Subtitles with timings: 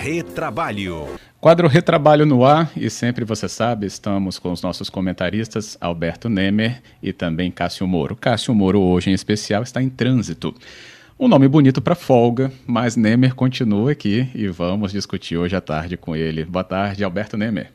[0.00, 1.08] Retrabalho.
[1.38, 6.80] Quadro Retrabalho no ar e sempre você sabe, estamos com os nossos comentaristas Alberto Nemer
[7.02, 8.16] e também Cássio Moro.
[8.16, 10.54] Cássio Moro hoje em especial está em trânsito.
[11.18, 15.98] Um nome bonito para folga, mas Nemer continua aqui e vamos discutir hoje à tarde
[15.98, 16.46] com ele.
[16.46, 17.70] Boa tarde, Alberto Nemer.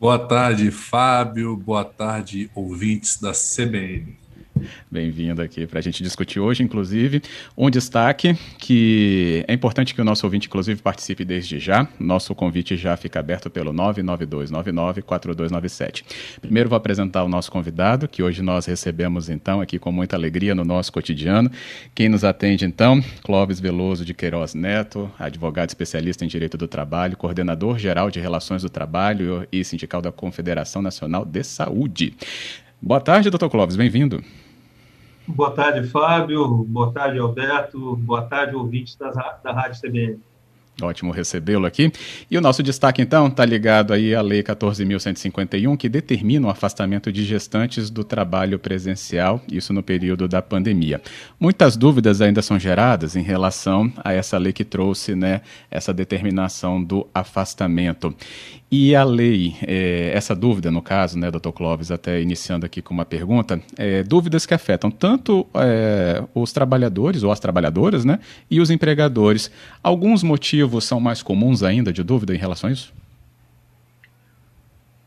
[0.00, 1.56] Boa tarde, Fábio.
[1.56, 4.16] Boa tarde, ouvintes da CBN.
[4.90, 7.22] Bem-vindo aqui para a gente discutir hoje, inclusive,
[7.56, 11.88] um destaque que é importante que o nosso ouvinte, inclusive, participe desde já.
[11.98, 16.04] Nosso convite já fica aberto pelo 992994297.
[16.40, 20.54] Primeiro vou apresentar o nosso convidado, que hoje nós recebemos, então, aqui com muita alegria
[20.54, 21.50] no nosso cotidiano.
[21.94, 27.16] Quem nos atende, então, Clóvis Veloso de Queiroz Neto, advogado especialista em Direito do Trabalho,
[27.16, 32.14] coordenador geral de Relações do Trabalho e sindical da Confederação Nacional de Saúde.
[32.80, 34.22] Boa tarde, doutor Clóvis, bem-vindo.
[35.28, 36.64] Boa tarde, Fábio.
[36.64, 37.96] Boa tarde, Alberto.
[37.96, 40.18] Boa tarde, ouvintes da, da Rádio CBN.
[40.80, 41.92] Ótimo recebê-lo aqui.
[42.30, 47.10] E o nosso destaque, então, está ligado aí à Lei 14.151, que determina o afastamento
[47.10, 51.02] de gestantes do trabalho presencial, isso no período da pandemia.
[51.38, 56.82] Muitas dúvidas ainda são geradas em relação a essa lei que trouxe né, essa determinação
[56.82, 58.14] do afastamento.
[58.70, 62.92] E a lei, é, essa dúvida, no caso, né, doutor Clóvis, até iniciando aqui com
[62.92, 68.20] uma pergunta, é, dúvidas que afetam tanto é, os trabalhadores ou as trabalhadoras né,
[68.50, 69.50] e os empregadores.
[69.82, 72.92] Alguns motivos são mais comuns ainda de dúvida em relação a isso?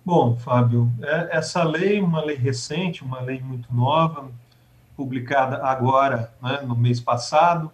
[0.04, 4.32] Bom, Fábio, é, essa lei, uma lei recente, uma lei muito nova,
[4.98, 7.72] publicada agora, né, no mês passado,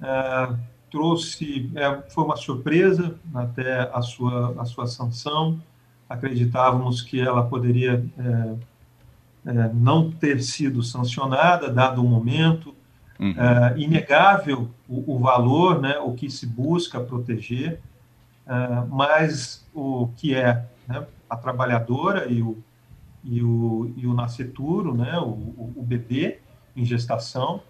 [0.00, 5.58] é, trouxe, é, foi uma surpresa até a sua, a sua sanção.
[6.06, 12.74] Acreditávamos que ela poderia é, é, não ter sido sancionada, dado o momento.
[13.18, 13.34] Uhum.
[13.38, 17.80] É, inegável o, o, valor, né, o que se busca proteger,
[18.46, 22.58] é, mas o que é né, a trabalhadora e o,
[23.24, 26.40] e o, e o nascituro, né, o, o bebê
[26.76, 27.62] em gestação,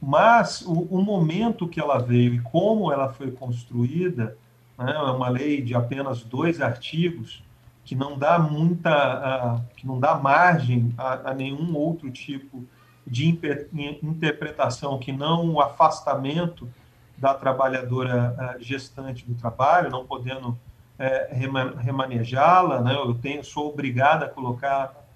[0.00, 4.36] mas o, o, momento que ela veio e como ela foi construída,
[4.78, 7.42] né, é uma lei de apenas dois artigos,
[7.84, 12.64] que não dá muita, uh, que não dá margem a, a nenhum outro tipo
[13.06, 16.68] de interpretação que não o afastamento
[17.16, 22.94] da trabalhadora gestante do trabalho, não podendo uh, remanejá-la, né?
[22.96, 25.06] Eu tenho, sou obrigada a colocar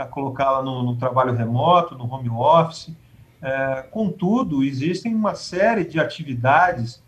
[0.00, 2.94] a colocá-la no, no trabalho remoto, no home office.
[3.42, 7.02] É, contudo, existem uma série de atividades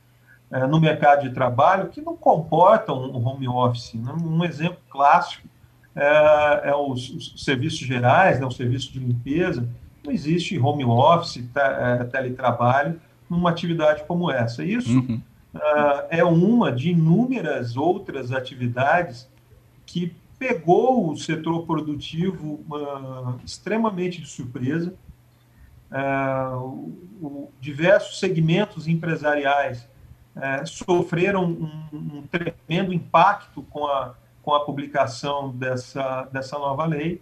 [0.50, 3.94] é, no mercado de trabalho que não comportam um home office.
[3.94, 4.12] Né?
[4.12, 5.46] Um exemplo clássico
[5.94, 9.68] é, é os, os, serviços gerais, né, o serviço de limpeza.
[10.04, 14.64] Não existe home office, é, teletrabalho, numa atividade como essa.
[14.64, 15.20] Isso uhum.
[15.54, 19.28] É, é uma de inúmeras outras atividades
[19.84, 24.92] que pegou o setor produtivo uh, extremamente de surpresa
[27.60, 29.88] diversos segmentos empresariais
[30.34, 37.20] é, sofreram um, um, tremendo impacto com a, com a publicação dessa, dessa nova lei,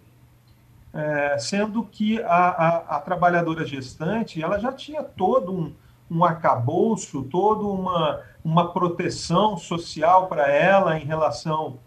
[0.93, 5.73] é, sendo que a, a, a, trabalhadora gestante ela já tinha todo um,
[6.09, 11.79] um arcabouço, toda uma, uma proteção social para ela em relação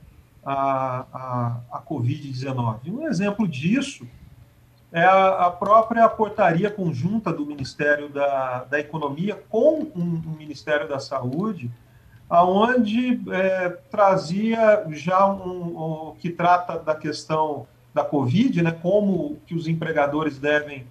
[0.44, 2.92] à, à, à Covid-19.
[2.92, 4.06] Um exemplo disso
[4.94, 10.36] é a, a, própria portaria conjunta do Ministério da, da Economia com o um, um
[10.38, 11.68] Ministério da Saúde,
[12.30, 19.56] aonde é, trazia já um, um, que trata da questão da Covid, né, como que
[19.56, 20.86] os empregadores devem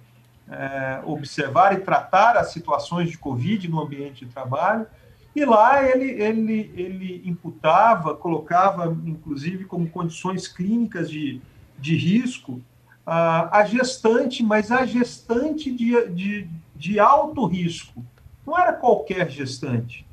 [0.50, 4.86] é, observar e tratar as situações de Covid no ambiente de trabalho.
[5.34, 11.40] E lá ele, ele, ele imputava, colocava, inclusive, como condições clínicas de,
[11.78, 12.60] de risco
[13.06, 18.02] a gestante, mas a gestante de, de, de alto risco.
[18.46, 20.06] Não era qualquer gestante.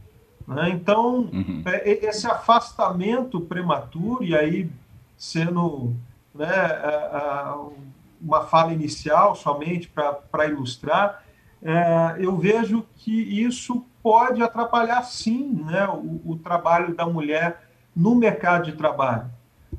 [0.48, 0.70] Né?
[0.70, 1.64] Então, uhum.
[1.66, 4.70] é, esse afastamento prematuro, e aí
[5.18, 5.94] sendo
[6.34, 6.48] né,
[8.20, 11.24] uma fala inicial somente para ilustrar,
[11.62, 17.62] é, eu vejo que isso pode atrapalhar sim né, o, o trabalho da mulher
[17.96, 19.30] no mercado de trabalho.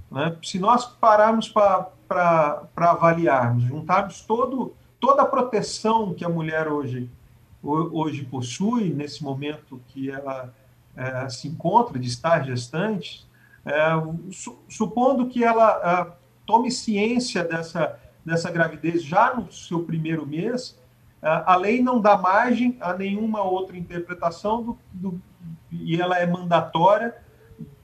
[0.08, 0.36] Né?
[0.44, 7.10] Se nós pararmos para para avaliarmos, juntarmos todo, toda a proteção que a mulher hoje,
[7.62, 10.52] hoje possui, nesse momento que ela
[10.94, 13.26] é, se encontra, de estar gestante,
[13.64, 13.90] é,
[14.30, 15.80] su, supondo que ela
[16.10, 16.12] é,
[16.46, 20.78] tome ciência dessa, dessa gravidez já no seu primeiro mês,
[21.22, 25.22] é, a lei não dá margem a nenhuma outra interpretação do, do,
[25.70, 27.14] e ela é mandatória,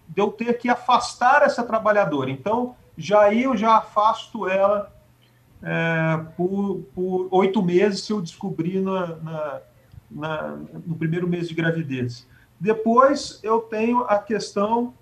[0.09, 2.31] de eu ter que afastar essa trabalhadora.
[2.31, 4.93] Então, já aí eu já afasto ela
[5.63, 6.85] é, por,
[7.31, 9.61] oito meses se eu descobrir na, na,
[10.11, 10.57] na,
[10.87, 12.27] no primeiro mês de gravidez.
[12.61, 14.93] Depois eu tenho a questão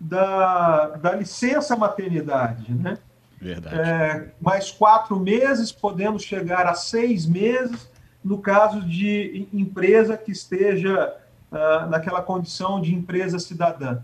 [0.00, 2.98] da, da licença maternidade, né?
[3.40, 3.78] Verdade.
[3.78, 7.88] É, mais quatro meses, podendo chegar a seis meses,
[8.24, 11.16] no caso de empresa que esteja
[11.52, 14.00] uh, naquela condição de empresa cidadã.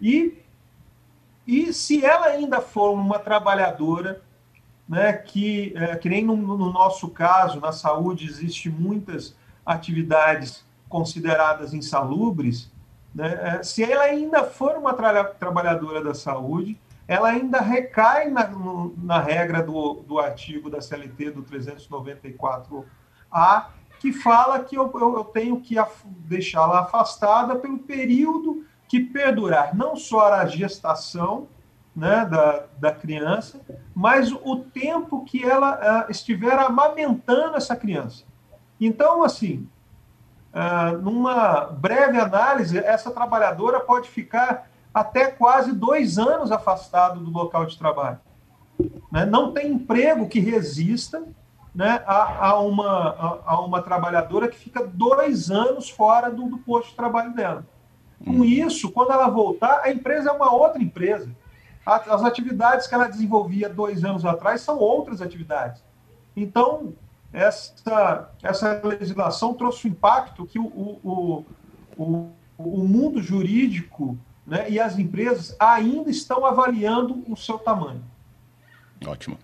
[0.00, 0.38] E,
[1.46, 4.22] e se ela ainda for uma trabalhadora,
[4.88, 11.74] né, que, é, que nem no, no nosso caso, na saúde, existe muitas atividades consideradas
[11.74, 12.72] insalubres,
[13.14, 18.48] né, é, se ela ainda for uma tra trabalhadora da saúde, ela ainda recai na,
[18.48, 23.66] no, na regra do, do artigo da CLT do 394A,
[24.00, 29.96] que fala que eu, eu, eu tenho que deixá-la afastada pelo período que perdurar, não
[29.96, 31.48] só a gestação
[31.94, 33.60] né, da, da criança,
[33.94, 38.24] mas o tempo que ela uh, estiver amamentando essa criança.
[38.80, 39.68] Então, assim,
[40.52, 47.66] uh, numa breve análise, essa trabalhadora pode ficar até quase dois anos afastado do local
[47.66, 48.18] de trabalho.
[49.10, 49.24] Né?
[49.24, 51.22] Não tem emprego que resista
[51.74, 56.58] né, a, a, uma, a, a, uma trabalhadora que fica dois anos fora do, do
[56.58, 57.66] posto de trabalho dela.
[58.24, 58.44] Com hum.
[58.44, 61.30] isso, quando ela voltar, a empresa é uma outra empresa.
[61.84, 65.82] As atividades que ela desenvolvia dois anos atrás são outras atividades.
[66.34, 66.94] Então,
[67.32, 71.44] essa, essa legislação trouxe um impacto que o, o,
[71.96, 74.16] o, o mundo jurídico
[74.46, 78.02] né, e as empresas ainda estão avaliando o seu tamanho.
[79.06, 79.38] Ótimo.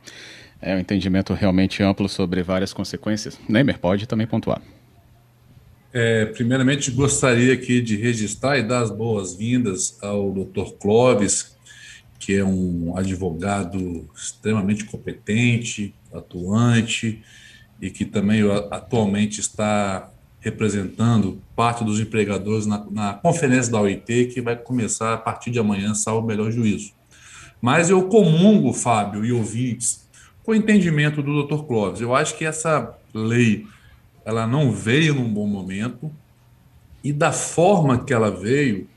[0.63, 3.39] É um entendimento realmente amplo sobre várias consequências.
[3.49, 4.61] Neymer, pode também pontuar.
[5.93, 10.73] É, primeiramente, gostaria aqui de registrar e dar as boas-vindas ao Dr.
[10.79, 11.57] Clóvis,
[12.19, 17.23] que é um advogado extremamente competente, atuante,
[17.81, 24.41] e que também atualmente está representando parte dos empregadores na, na, conferência da OIT, que
[24.41, 26.93] vai começar a partir de amanhã, salvo o melhor juízo.
[27.61, 30.09] Mas eu comungo, Fábio e ouvintes,
[30.43, 31.65] com o entendimento do Dr.
[31.65, 32.01] Clóvis.
[32.01, 33.67] Eu acho que essa lei
[34.25, 36.11] ela não veio num bom momento
[37.03, 38.89] e da forma que ela veio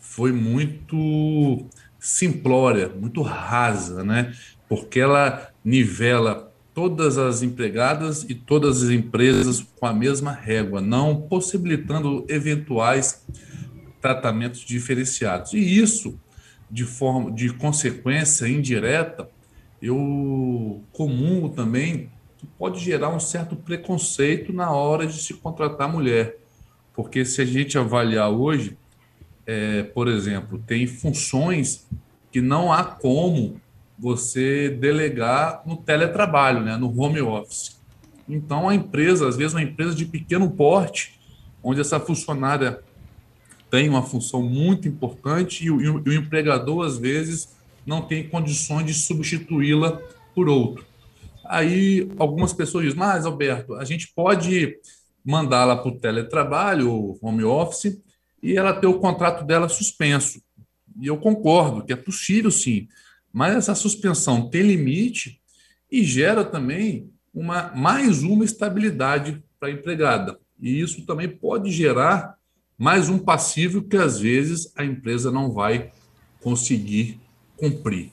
[0.00, 1.64] foi muito
[1.98, 4.34] simplória, muito rasa, né?
[4.68, 11.20] Porque ela nivela todas as empregadas e todas as empresas com a mesma régua, não
[11.20, 13.24] possibilitando eventuais
[14.00, 15.52] tratamentos diferenciados.
[15.52, 16.18] E isso,
[16.70, 19.28] de forma de consequência indireta,
[19.80, 22.10] eu comungo também
[22.42, 26.38] que pode gerar um certo preconceito na hora de se contratar mulher.
[26.92, 28.76] Porque se a gente avaliar hoje,
[29.46, 31.86] é, por exemplo, tem funções
[32.32, 33.60] que não há como
[33.96, 37.80] você delegar no teletrabalho, né, no home office.
[38.28, 41.20] Então, a empresa, às vezes, uma empresa de pequeno porte,
[41.62, 42.80] onde essa funcionária
[43.70, 47.54] tem uma função muito importante e o, e o empregador, às vezes,
[47.86, 50.00] não tem condições de substituí-la
[50.34, 50.91] por outro.
[51.44, 54.76] Aí, algumas pessoas dizem, mas, Alberto, a gente pode
[55.24, 58.00] mandá-la para o teletrabalho, home office,
[58.42, 60.42] e ela ter o contrato dela suspenso.
[61.00, 62.88] E eu concordo que é possível, sim,
[63.32, 65.40] mas essa suspensão tem limite
[65.90, 70.38] e gera também uma, mais uma estabilidade para a empregada.
[70.60, 72.36] E isso também pode gerar
[72.76, 75.92] mais um passivo que às vezes a empresa não vai
[76.40, 77.20] conseguir
[77.56, 78.10] cumprir.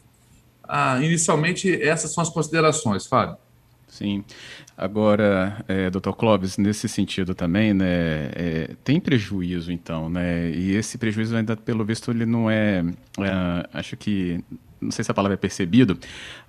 [0.72, 3.36] Ah, inicialmente, essas são as considerações, Fábio.
[3.88, 4.24] Sim.
[4.78, 10.52] Agora, é, doutor Clóvis, nesse sentido também, né, é, tem prejuízo, então, né?
[10.52, 12.84] E esse prejuízo ainda, pelo visto, ele não é,
[13.20, 14.44] é acho que
[14.82, 15.98] não sei se a palavra é percebido,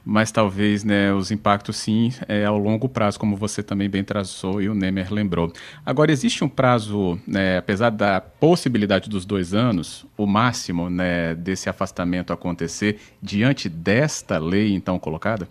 [0.04, 4.62] mas talvez né, os impactos sim é, ao longo prazo, como você também bem traçou
[4.62, 5.52] e o Nemer lembrou.
[5.84, 11.68] Agora, existe um prazo, né, apesar da possibilidade dos dois anos, o máximo né, desse
[11.68, 15.49] afastamento acontecer diante desta lei então colocada?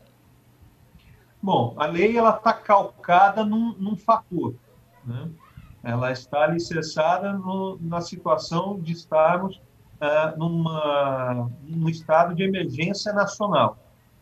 [1.42, 4.54] Bom, a lei ela está calcada num, num fator.
[5.06, 5.30] Né?
[5.82, 9.62] Ela está alicerçada no, na situação de estarmos
[10.02, 13.78] uh, numa, num estado de emergência nacional.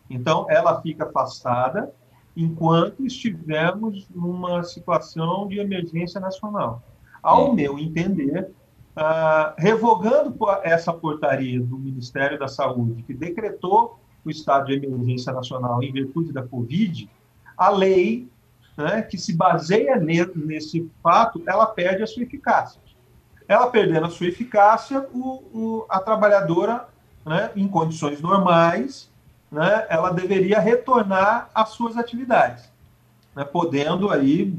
[0.09, 1.91] Então, ela fica afastada
[2.35, 6.81] enquanto estivermos numa situação de emergência nacional.
[7.21, 8.51] Ao meu entender,
[8.95, 15.81] uh, revogando essa portaria do Ministério da Saúde, que decretou o estado de emergência nacional
[15.81, 17.09] em virtude da Covid,
[17.57, 18.29] a lei
[18.77, 22.79] né, que se baseia nesse fato, ela perde a sua eficácia.
[23.47, 26.87] Ela perdendo a sua eficácia, o, o, a trabalhadora,
[27.25, 29.09] né, em condições normais,
[29.51, 32.69] né, ela deveria retornar às suas atividades,
[33.35, 34.53] né, podendo aí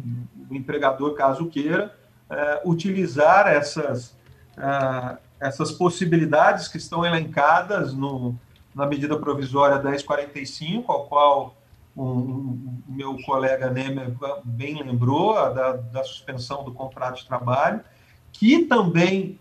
[0.51, 1.95] o empregador, caso queira,
[2.31, 4.17] é, utilizar essas,
[4.57, 8.35] é, essas possibilidades que estão elencadas no,
[8.75, 11.57] na medida provisória 1045, ao qual
[11.95, 14.13] o um, um, meu colega Nemer
[14.45, 17.81] bem lembrou, da, da suspensão do contrato de trabalho,
[18.33, 19.39] que também,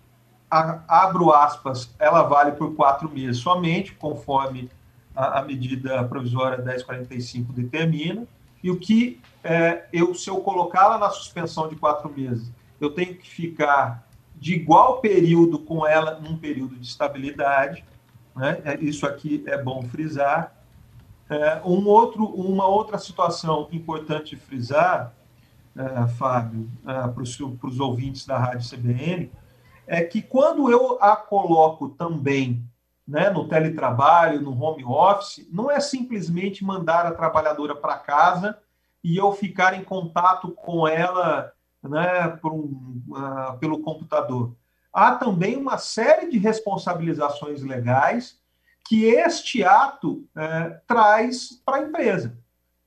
[0.49, 4.69] a, abro aspas, ela vale por quatro meses somente, conforme
[5.15, 8.27] a, a medida provisória 1045 determina,
[8.63, 13.15] e o que é, eu, se eu colocá-la na suspensão de quatro meses, eu tenho
[13.15, 17.83] que ficar de igual período com ela num período de estabilidade,
[18.35, 18.61] né?
[18.63, 20.53] É, isso aqui é bom frisar.
[21.29, 25.13] É, um outro, uma outra situação importante frisar
[25.77, 29.31] uh, Fábio, uh, para os ouvintes da Rádio CBN,
[29.85, 32.63] é que quando eu a coloco também
[33.07, 38.57] né, no teletrabalho, no home office, não é simplesmente mandar a trabalhadora para casa
[39.01, 44.53] e eu ficar em contato com ela né, um, uh, pelo computador.
[44.91, 48.39] Há também uma série de responsabilizações legais
[48.89, 50.25] que este ato
[50.87, 52.37] traz para a empresa.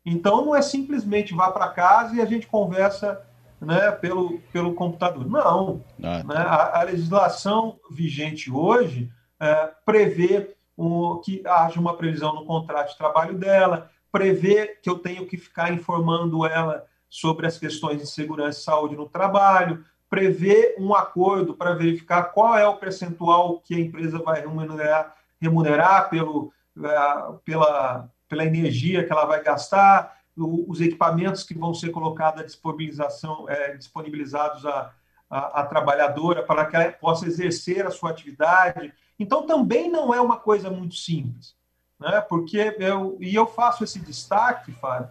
[0.04, 3.20] Então, não é simplesmente vá para casa e a gente conversa
[3.60, 5.28] né, pelo, pelo computador.
[5.28, 5.84] Não.
[6.02, 6.22] Ah.
[6.24, 12.90] Né, a, a, legislação vigente hoje é, prevê um, que haja uma previsão no contrato
[12.90, 18.06] de trabalho dela, prevê que eu tenho que ficar informando ela sobre as questões de
[18.06, 23.74] segurança e saúde no trabalho, prevê um acordo para verificar qual é o percentual que
[23.74, 30.80] a empresa vai remunerar, remunerar pelo, uh, pela pela energia que ela vai gastar, os
[30.80, 37.26] equipamentos que vão ser colocados à disponibilização, é, disponibilizados à, trabalhadora para que ela possa
[37.26, 38.92] exercer a sua atividade.
[39.18, 41.54] Então, também não é uma coisa muito simples,
[41.98, 42.20] né?
[42.22, 45.10] porque eu, e eu faço esse destaque, Fábio,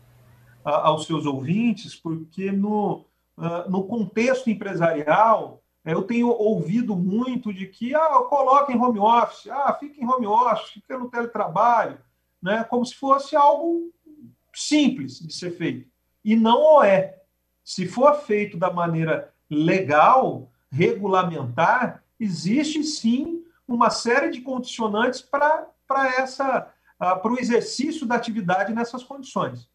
[0.64, 3.06] aos seus ouvintes, porque no,
[3.68, 9.74] no contexto empresarial, eu tenho ouvido muito de que ah, coloque em home office, ah,
[9.80, 11.98] fique em home office, fica no teletrabalho
[12.42, 13.92] né, como se fosse algo
[14.54, 15.88] simples de ser feito.
[16.24, 17.18] E não é.
[17.64, 25.68] Se for feito da maneira legal, regulamentar, existe sim uma série de condicionantes para
[26.18, 29.70] essa para o exercício da atividade nessas condições.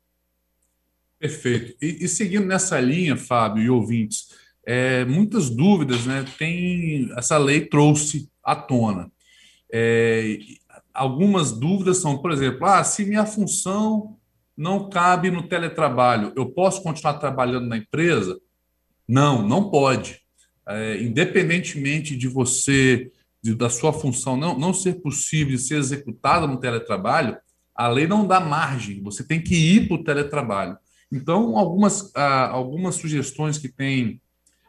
[1.19, 1.75] Perfeito.
[1.81, 4.29] E, e seguindo nessa linha, Fábio e ouvintes,
[4.67, 6.25] é, muitas dúvidas, né?
[6.39, 9.11] Tem essa lei trouxe à tona.
[9.73, 10.39] É,
[10.95, 14.17] algumas dúvidas são, por exemplo, ah, se minha função
[14.57, 18.39] não cabe no teletrabalho, eu posso continuar trabalhando na empresa?
[19.07, 20.21] Não, não pode.
[20.67, 23.11] É, independentemente de você,
[23.43, 27.37] de, da sua função não, não ser possível ser executada no teletrabalho,
[27.75, 30.79] a lei não dá margem, você tem que ir para o teletrabalho.
[31.13, 34.21] Então, algumas, ah, algumas sugestões que têm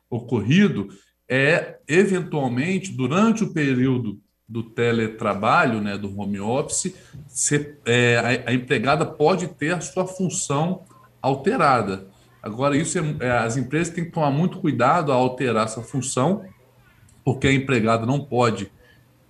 [0.10, 0.90] ocorrido
[1.30, 6.94] é, eventualmente, durante o período do teletrabalho, né, do home office,
[7.28, 10.84] se, é, a, a, empregada pode ter a sua função
[11.22, 12.08] alterada.
[12.42, 16.46] Agora, isso é, é, as empresas têm que tomar muito cuidado a alterar essa função,
[17.24, 18.72] porque a empregada não pode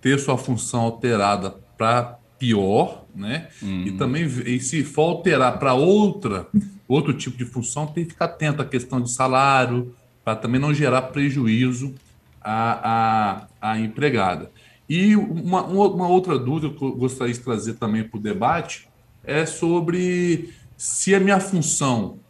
[0.02, 3.48] ter sua função alterada para pior, né?
[3.62, 3.84] Uhum.
[3.86, 6.46] E também, e se for alterar para outra,
[6.86, 10.74] outro tipo de função, tem que ficar atento à questão de salário, para também não
[10.74, 11.94] gerar prejuízo
[12.40, 14.50] à, à, à empregada.
[14.88, 18.88] E uma, uma outra dúvida que eu gostaria de trazer também para o debate
[19.24, 22.20] é sobre se a minha função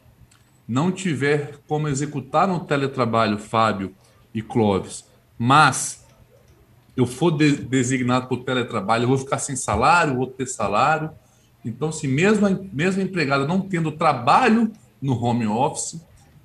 [0.66, 3.94] não tiver como executar no teletrabalho, Fábio
[4.32, 5.04] e Clóvis,
[5.38, 6.04] mas
[6.96, 11.10] eu for de, designado para o teletrabalho, eu vou ficar sem salário, vou ter salário.
[11.62, 16.00] Então, se mesmo a, mesmo a empregada não tendo trabalho no home office,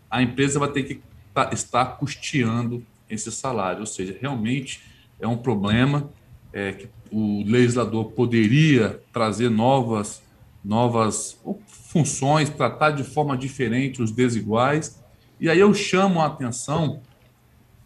[0.09, 1.01] a empresa vai ter que
[1.33, 3.79] tá, estar custeando esse salário.
[3.79, 4.83] Ou seja, realmente
[5.21, 6.09] é um problema
[6.51, 10.21] é, que o legislador poderia trazer novas,
[10.63, 15.01] novas funções, tratar de forma diferente os desiguais.
[15.39, 17.01] E aí eu chamo a atenção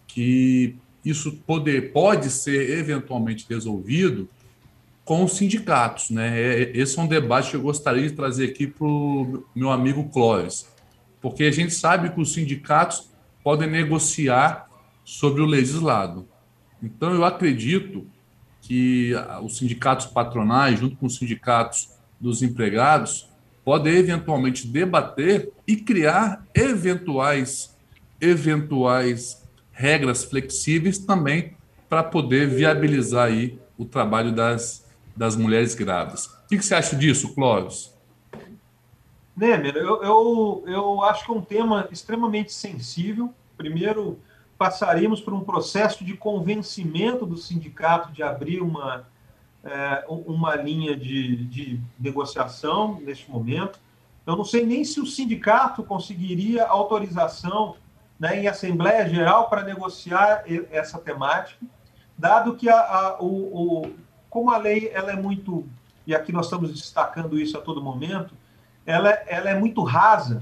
[0.08, 4.30] que isso poder, pode ser eventualmente resolvido
[5.04, 6.10] com os sindicatos.
[6.10, 6.40] Né?
[6.40, 10.10] É, esse é um debate que eu gostaria de trazer aqui para o meu amigo
[10.10, 10.68] Clóvis,
[11.22, 13.10] porque a gente sabe que os sindicatos
[13.44, 14.68] podem negociar
[15.04, 16.28] sobre o legislado.
[16.86, 18.06] Então, eu acredito
[18.62, 19.14] que
[19.44, 21.90] os sindicatos patronais, junto com os sindicatos
[22.20, 23.28] dos empregados,
[23.64, 27.76] podem eventualmente debater e criar eventuais,
[28.22, 31.58] eventuais regras flexíveis também
[31.90, 36.28] para poder viabilizar aí o trabalho das, das mulheres grávidas.
[36.28, 37.94] O que, que você acha disso, Clóvis?
[39.36, 43.34] Nemer, eu, eu, eu acho que é um tema extremamente sensível.
[43.58, 44.20] Primeiro,
[44.58, 49.06] passaríamos por um processo de convencimento do sindicato de abrir uma,
[49.64, 53.80] é, uma linha de, de negociação neste momento.
[54.26, 57.76] Eu não sei nem se o sindicato conseguiria autorização
[58.20, 61.64] né, em Assembleia Geral para negociar essa temática,
[62.18, 63.96] dado que a, a, o, o,
[64.30, 65.68] como a lei ela é muito,
[66.08, 68.34] e aqui nós estamos destacando isso a todo momento,
[68.86, 70.42] ela, ela é muito rasa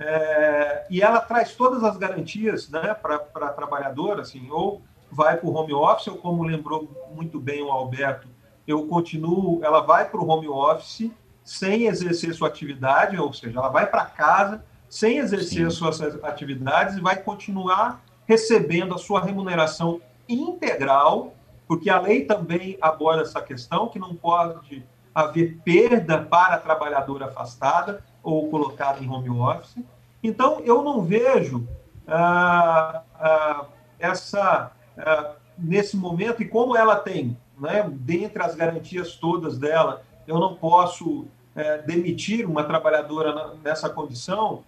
[0.00, 4.80] é, e ela traz todas as garantias né, para a trabalhadora, assim, ou
[5.12, 8.26] vai para o home office, ou como lembrou muito bem o Alberto,
[8.66, 11.10] eu continuo, ela vai para o home office
[11.44, 15.76] sem exercer sua atividade, ou seja, ela vai para casa sem exercer Sim.
[15.76, 21.34] suas atividades e vai continuar recebendo a sua remuneração integral,
[21.66, 24.82] porque a lei também aborda essa questão, que não pode
[25.14, 29.82] haver perda para a trabalhadora afastada ou colocada em home office.
[30.22, 31.66] Então, eu não vejo
[32.06, 33.66] ah, ah,
[33.98, 40.38] essa, ah, nesse momento, e como ela tem, né, dentre as garantias todas dela, eu
[40.38, 44.62] não posso é, demitir uma trabalhadora nessa condição,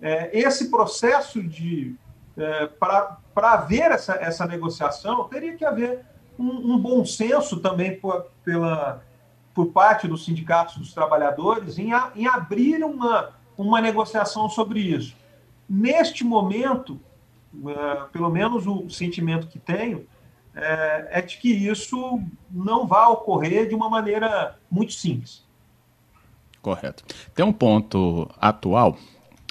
[0.00, 1.96] é, esse processo de.
[2.36, 6.04] É, para haver essa, essa negociação, teria que haver
[6.38, 8.00] um, um bom senso também
[8.44, 9.02] pela,
[9.58, 15.16] por parte dos sindicatos dos trabalhadores em, a, em abrir uma, uma negociação sobre isso.
[15.68, 17.00] Neste momento,
[17.66, 20.06] é, pelo menos o sentimento que tenho,
[20.54, 25.44] é, é de que isso não vai ocorrer de uma maneira muito simples.
[26.62, 27.02] Correto.
[27.34, 28.96] Tem um ponto atual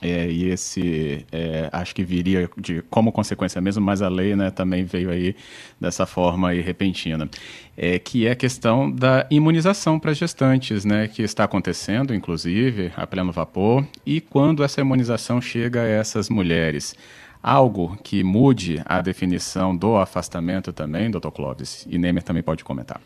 [0.01, 4.51] é, e esse é, acho que viria de como consequência mesmo, mas a lei né,
[4.51, 5.36] também veio aí
[5.82, 7.27] dessa forma aí repentina,
[7.75, 13.08] é, que é a questão da imunização para gestantes, né, que está acontecendo, inclusive, a
[13.08, 16.95] pleno vapor, e quando essa imunização chega a essas mulheres.
[17.41, 23.00] Algo que mude a definição do afastamento também, doutor Clóvis, e Nemer também pode comentar.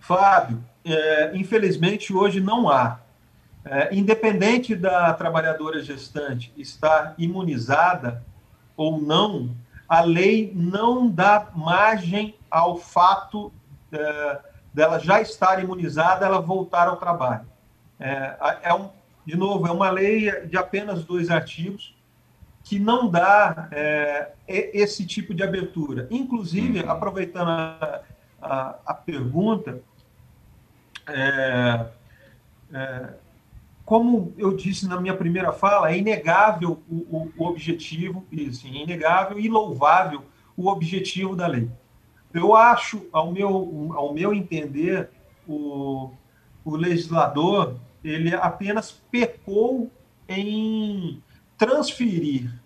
[0.00, 2.98] Fábio, é, infelizmente hoje não há
[3.64, 8.24] é, independente da trabalhadora gestante estar imunizada
[8.76, 9.50] ou não,
[9.88, 13.52] a lei não dá margem ao fato
[13.92, 14.40] é,
[14.72, 17.46] dela já estar imunizada, ela voltar ao trabalho.
[17.98, 18.90] É, é um,
[19.26, 21.94] de novo, é uma lei de apenas dois artigos
[22.62, 26.06] que não dá é, esse tipo de abertura.
[26.10, 26.90] Inclusive, uhum.
[26.90, 28.02] aproveitando a,
[28.40, 29.80] a, a pergunta,
[31.08, 31.86] é,
[32.72, 33.08] é,
[33.88, 38.70] como eu disse na minha primeira fala, é inegável o, o, o objetivo, isso, é
[38.70, 40.24] inegável e louvável
[40.54, 41.70] o objetivo da lei.
[42.34, 45.08] Eu acho, ao meu, ao meu entender,
[45.48, 46.10] o,
[46.62, 49.90] o legislador ele apenas pecou
[50.28, 51.22] em
[51.56, 52.60] transferir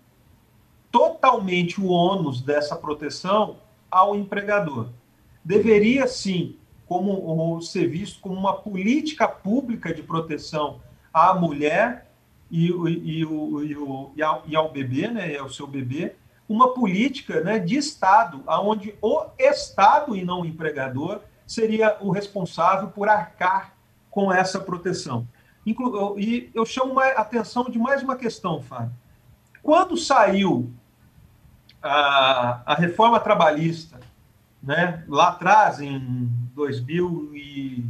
[0.91, 3.55] totalmente o ônus dessa proteção
[3.89, 4.89] ao empregador.
[5.41, 10.81] Deveria sim, como ser visto como uma política pública de proteção
[11.13, 12.07] à mulher
[12.49, 16.15] e, e, e, o, e, o, e, ao, e ao bebê, né, ao seu bebê,
[16.47, 22.89] uma política né, de Estado, onde o Estado e não o empregador seria o responsável
[22.89, 23.73] por arcar
[24.09, 25.27] com essa proteção.
[25.65, 28.91] Inclu e eu chamo a atenção de mais uma questão, Fábio.
[29.61, 30.71] Quando saiu
[31.81, 33.99] a, a reforma trabalhista,
[34.61, 35.99] né, lá atrás, em
[36.53, 37.85] 2000 e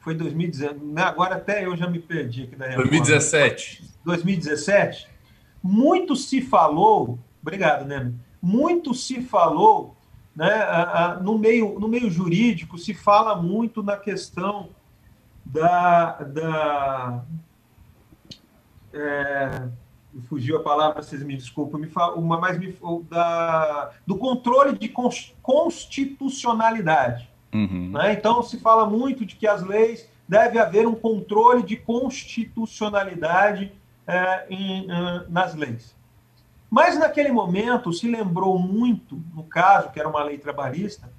[0.00, 1.02] foi 2019, né?
[1.02, 2.90] agora até eu já me perdi aqui da reforma.
[2.90, 3.84] 2017.
[4.04, 5.08] 2017.
[5.62, 8.12] Muito se falou, obrigado, né?
[8.40, 9.96] Muito se falou,
[10.34, 10.48] né?
[11.20, 14.70] No meio, no meio jurídico se fala muito na questão
[15.44, 17.24] da, da
[18.92, 19.68] é,
[20.28, 22.76] fugiu a palavra, vocês me desculpem, me fala, uma mais me,
[23.08, 24.92] da, do controle de
[25.42, 27.28] constitucionalidade.
[27.52, 27.90] Uhum.
[27.92, 28.12] Né?
[28.12, 33.72] Então, se fala muito de que as leis deve haver um controle de constitucionalidade
[34.06, 34.86] é, em,
[35.28, 35.96] nas leis.
[36.70, 41.10] Mas, naquele momento, se lembrou muito, no caso, que era uma lei trabalhista,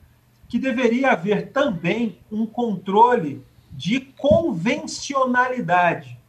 [0.48, 6.20] que deveria haver também um controle de convencionalidade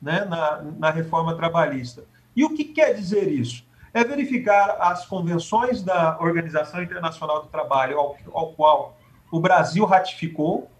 [0.00, 2.04] né, na, na reforma trabalhista.
[2.34, 3.62] E o que quer dizer isso?
[3.92, 8.96] É verificar as convenções da Organização Internacional do Trabalho, ao, ao qual
[9.34, 10.70] o Brasil ratificou,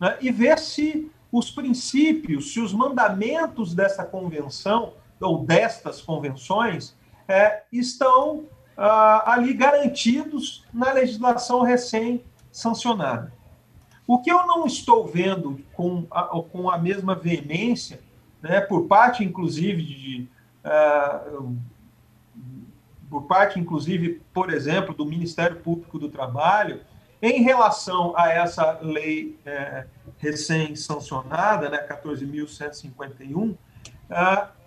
[0.00, 6.96] né, e ver se os princípios, se os mandamentos dessa convenção ou destas convenções,
[7.28, 8.46] é, estão
[8.76, 13.32] ah, ali garantidos na legislação recém-sancionada.
[14.08, 18.00] O que eu não estou vendo com a, com a mesma veemência,
[18.42, 20.28] né, por parte, inclusive, de.
[20.64, 21.56] Uh,
[23.08, 26.80] por parte, inclusive, por exemplo, do Ministério Público do Trabalho,
[27.22, 29.84] em relação a essa lei é,
[30.18, 33.56] recém-sancionada, né, 14.151, uh,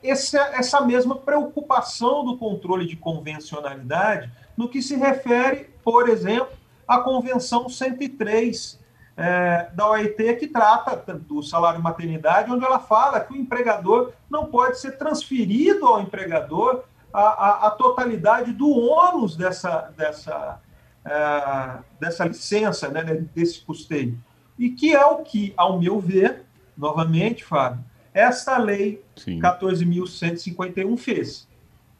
[0.04, 6.54] essa, essa mesma preocupação do controle de convencionalidade no que se refere, por exemplo,
[6.88, 8.80] à Convenção 103
[9.16, 14.48] é, da OIT, que trata do salário maternidade, onde ela fala que o empregador não
[14.48, 20.60] pode ser transferido ao empregador a, a, a totalidade do ônus dessa, dessa,
[21.06, 23.04] é, dessa licença, né,
[23.36, 24.18] desse custeio.
[24.58, 26.44] E que é o que, ao meu ver,
[26.78, 31.48] novamente, Fábio, esta lei 14.151 fez.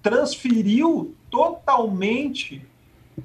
[0.02, 2.66] Transferiu totalmente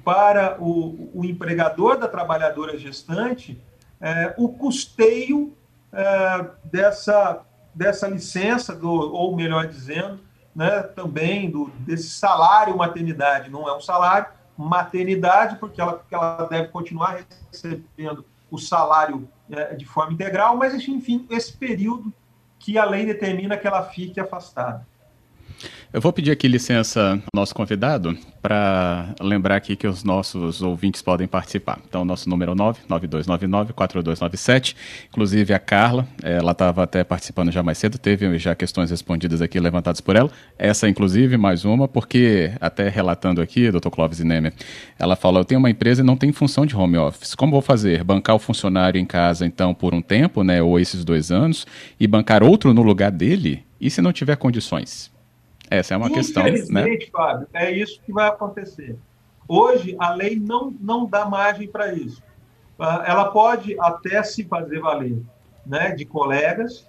[0.03, 3.59] para o, o, empregador da trabalhadora gestante
[3.99, 5.55] é, o custeio
[5.91, 7.41] é, dessa,
[7.73, 10.19] dessa licença, do, ou melhor dizendo,
[10.55, 13.49] né, também do, desse salário maternidade.
[13.49, 14.27] Não é um salário,
[14.63, 20.73] maternidade, porque ela, porque ela deve continuar recebendo o salário é, de forma integral, mas,
[20.87, 22.13] enfim, esse período
[22.57, 24.85] que a lei determina que ela fique afastada.
[25.91, 31.01] Eu vou pedir aqui licença ao nosso convidado para lembrar aqui que os nossos ouvintes
[31.01, 31.79] podem participar.
[31.87, 34.75] Então, nosso número é 99299-4297.
[35.09, 39.59] Inclusive, a Carla, ela estava até participando já mais cedo, teve já questões respondidas aqui,
[39.59, 40.29] levantadas por ela.
[40.57, 44.53] Essa, inclusive, mais uma, porque, até relatando aqui, doutor Clóvis Nemer,
[44.97, 47.35] ela falou: Eu tenho uma empresa e não tem função de home office.
[47.35, 48.03] Como vou fazer?
[48.03, 51.65] Bancar o funcionário em casa, então, por um tempo, né, ou esses dois anos,
[51.99, 53.65] e bancar outro no lugar dele?
[53.81, 55.09] E se não tiver condições?
[55.69, 56.43] Essa é uma questão.
[56.43, 56.97] Né?
[57.11, 58.97] Fábio, é isso que vai acontecer.
[59.47, 62.21] Hoje, a lei não, não dá margem para isso.
[62.77, 65.21] Ah, ela pode até se fazer valer
[65.65, 66.87] né, de colegas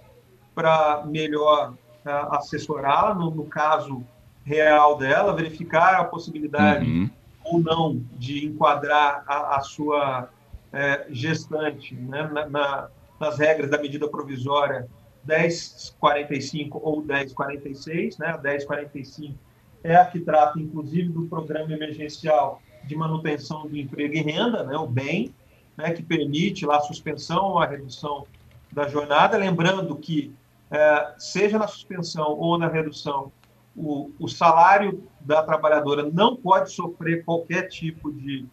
[0.55, 1.73] para melhor
[2.05, 4.03] uh, assessorá-la, no, no, caso
[4.43, 7.09] real dela, verificar a possibilidade uhum.
[7.43, 10.29] ou não de enquadrar a, a sua
[10.73, 12.87] é, gestante né, na, na,
[13.19, 14.87] nas regras da medida provisória
[15.25, 18.27] 1045 ou 1046, né?
[18.27, 19.35] A 1045
[19.83, 24.75] é a que trata, inclusive, do programa emergencial de manutenção do emprego e renda, né?
[24.77, 25.33] O BEM,
[25.77, 25.91] né?
[25.91, 28.25] Que permite lá a suspensão ou a redução
[28.71, 29.37] da jornada.
[29.37, 30.33] Lembrando que,
[30.69, 33.31] é, seja na suspensão ou na redução,
[33.75, 38.45] o, o salário da trabalhadora não pode sofrer qualquer tipo de,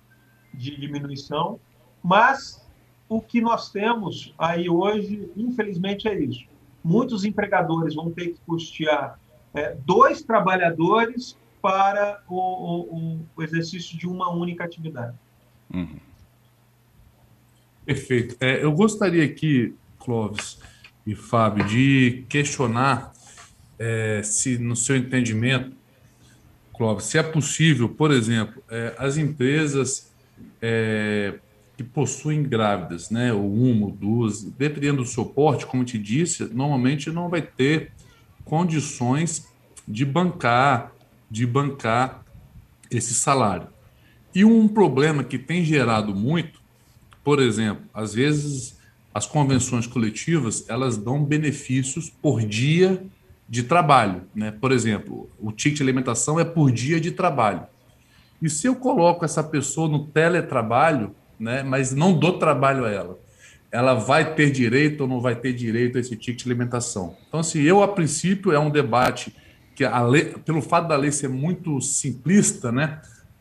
[0.55, 1.59] de diminuição,
[2.03, 2.65] mas
[3.09, 6.47] o que nós temos aí hoje, infelizmente, é isso
[6.89, 9.21] muitos empregadores vão ter que custear
[9.55, 15.15] é, dois trabalhadores para o, o, o, exercício de uma única atividade.
[15.73, 15.99] Uhum.
[17.85, 18.37] Perfeito.
[18.41, 20.59] É, eu gostaria aqui, Clóvis
[21.07, 23.13] e Fábio, de questionar
[23.79, 25.77] é, se, no seu entendimento,
[26.73, 30.11] Clóvis, se é possível, por exemplo, é, as empresas
[30.63, 31.39] é,
[31.79, 37.09] que possuem grávidas, né, ou uma ou duas, dependendo do suporte, como te disse, normalmente
[37.09, 37.93] não vai ter
[38.45, 39.47] condições
[39.87, 40.93] de bancar,
[41.31, 42.25] de bancar
[42.91, 43.69] esse salário.
[44.35, 46.61] E um problema que tem gerado muito,
[47.23, 48.77] por exemplo, às vezes
[49.15, 53.07] as convenções coletivas elas dão benefícios por dia
[53.49, 54.51] de trabalho, né?
[54.51, 57.63] Por exemplo, o ticket de alimentação é por dia de trabalho.
[58.43, 61.63] E se eu coloco essa pessoa no teletrabalho, né?
[61.63, 63.19] mas não dou trabalho a ela.
[63.71, 67.17] Ela vai ter direito ou não vai ter direito a esse ticket de alimentação.
[67.29, 69.35] Então, assim, eu, a princípio, é um debate
[69.75, 73.01] que, lei, pelo fato da lei ser muito simplista, né?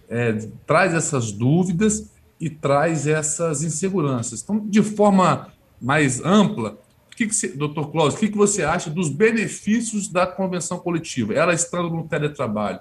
[0.10, 0.34] É,
[0.66, 4.42] traz essas dúvidas e traz essas inseguranças.
[4.42, 6.78] Então, de forma mais ampla,
[7.18, 11.34] que, que você, doutor Clóvis, o que, que você acha dos benefícios da convenção coletiva?
[11.34, 12.80] Ela estando no teletrabalho,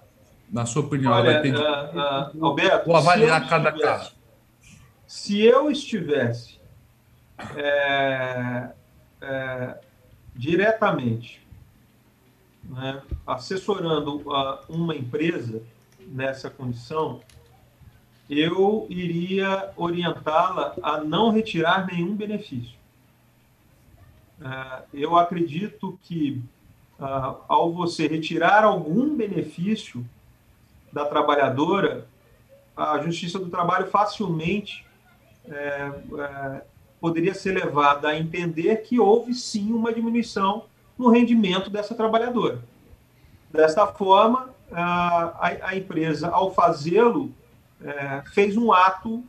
[0.53, 4.13] na sua opinião, Olha, vai ter uh, uh, Alberto, avaliar cada caso?
[5.07, 6.59] Se eu estivesse
[7.57, 8.71] é,
[9.21, 9.81] é,
[10.35, 11.47] diretamente
[12.65, 14.23] né, assessorando
[14.69, 15.63] uma empresa
[16.01, 17.21] nessa condição,
[18.29, 22.77] eu iria orientá-la a não retirar nenhum benefício.
[24.41, 26.43] É, eu acredito que
[26.99, 30.05] ao você retirar algum benefício
[30.91, 32.09] da trabalhadora,
[32.75, 34.86] a Justiça do Trabalho facilmente
[35.49, 36.63] é, é,
[37.01, 40.65] poderia ser levada a entender que houve sim uma diminuição
[40.99, 42.61] no rendimento dessa trabalhadora.
[43.51, 47.33] Desta forma, a, a empresa, ao fazê-lo,
[47.81, 49.23] é, fez um ato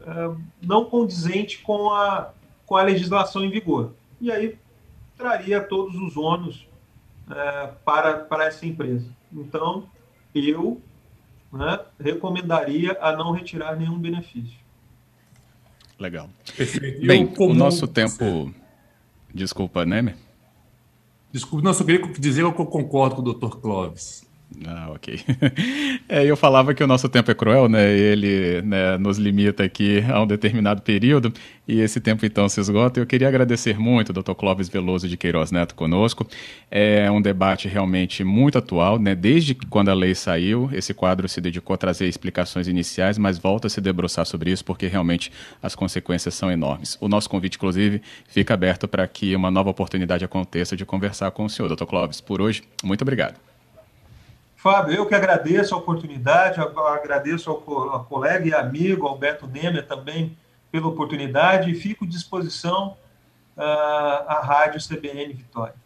[0.00, 0.30] é,
[0.62, 2.32] não condizente com a,
[2.64, 3.92] com a legislação em vigor.
[4.20, 4.58] E aí
[5.16, 6.66] traria todos os ônus
[7.30, 9.08] é, para, para essa empresa.
[9.32, 9.88] Então,
[10.34, 10.80] eu
[11.52, 14.65] né, recomendaria a não retirar nenhum benefício.
[15.98, 16.28] Legal.
[16.56, 17.06] Perfeito.
[17.06, 18.52] Bem, o nosso tempo.
[19.32, 20.14] Desculpa, né?
[21.32, 23.56] Desculpa, não, só queria dizer que eu concordo com o Dr.
[23.58, 24.26] Clóvis.
[24.64, 25.20] Ah, ok.
[26.08, 27.92] É, eu falava que o nosso tempo é cruel, né?
[27.92, 31.32] Ele né, nos limita aqui a um determinado período
[31.66, 33.00] e esse tempo então se esgota.
[33.00, 34.32] Eu queria agradecer muito Dr.
[34.34, 36.24] Clóvis Veloso de Queiroz Neto conosco.
[36.70, 39.16] É um debate realmente muito atual, né?
[39.16, 43.66] Desde quando a lei saiu, esse quadro se dedicou a trazer explicações iniciais, mas volta
[43.66, 46.96] a se debruçar sobre isso porque realmente as consequências são enormes.
[47.00, 51.44] O nosso convite, inclusive, fica aberto para que uma nova oportunidade aconteça de conversar com
[51.44, 51.84] o senhor, Dr.
[51.84, 52.20] Clóvis.
[52.20, 53.55] Por hoje, muito obrigado.
[54.66, 60.36] Fábio, eu que agradeço a oportunidade, agradeço ao, colega e amigo Alberto Nemer também
[60.72, 62.96] pela oportunidade e fico à disposição
[63.56, 65.76] uh, à Rádio CBN Vitória.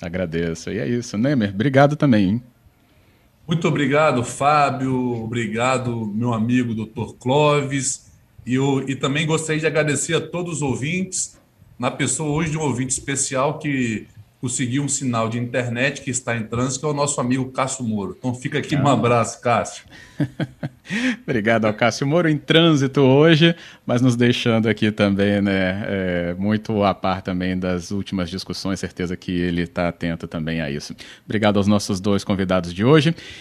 [0.00, 0.70] Agradeço.
[0.70, 1.50] E é isso, Nemer.
[1.50, 2.28] Obrigado também.
[2.28, 2.42] Hein?
[3.48, 5.24] Muito obrigado, Fábio.
[5.24, 7.14] Obrigado, meu amigo Dr.
[7.18, 8.12] Clóvis.
[8.46, 11.36] E, eu, e também gostaria de agradecer a todos os ouvintes,
[11.76, 14.06] na pessoa hoje de um ouvinte especial que
[14.40, 17.84] conseguir um sinal de internet que está em trânsito, que é o nosso amigo Cássio
[17.84, 18.16] Moro.
[18.18, 18.82] Então fica aqui ah.
[18.82, 19.84] um abraço, Cássio.
[21.22, 26.82] Obrigado ao Cássio Moro em trânsito hoje, mas nos deixando aqui também, né, é, muito
[26.84, 30.94] a par também das últimas discussões, certeza que ele está atento também a isso.
[31.24, 33.14] Obrigado aos nossos dois convidados de hoje